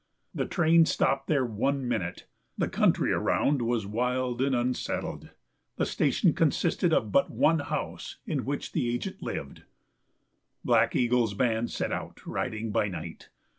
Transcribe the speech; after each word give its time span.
The 0.33 0.47
train 0.47 0.87
stopped 0.87 1.27
there 1.27 1.45
one 1.45 1.87
minute; 1.87 2.25
the 2.57 2.67
country 2.67 3.11
around 3.13 3.61
was 3.61 3.85
wild 3.85 4.41
and 4.41 4.55
unsettled; 4.55 5.29
the 5.77 5.85
station 5.85 6.33
consisted 6.33 6.91
of 6.91 7.11
but 7.11 7.29
one 7.29 7.59
house 7.59 8.17
in 8.25 8.43
which 8.43 8.71
the 8.71 8.91
agent 8.91 9.21
lived. 9.21 9.61
Black 10.65 10.95
Eagle's 10.95 11.35
band 11.35 11.69
set 11.69 11.91
out, 11.91 12.25
riding 12.25 12.71
by 12.71 12.87
night. 12.87 13.29